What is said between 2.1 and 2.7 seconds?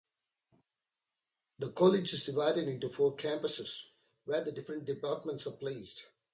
is divided